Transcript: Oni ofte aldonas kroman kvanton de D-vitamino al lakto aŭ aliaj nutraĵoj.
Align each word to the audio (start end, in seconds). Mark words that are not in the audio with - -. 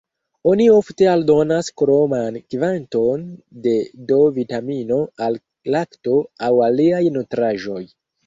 Oni 0.51 0.65
ofte 0.75 1.07
aldonas 1.09 1.67
kroman 1.81 2.39
kvanton 2.53 3.27
de 3.67 3.75
D-vitamino 4.13 4.99
al 5.29 5.37
lakto 5.77 6.17
aŭ 6.49 6.53
aliaj 6.69 7.03
nutraĵoj. 7.19 7.81